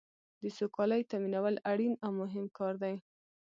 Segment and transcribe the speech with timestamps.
[0.41, 2.95] د سوکالۍ تامینول اړین او مهم کار دی.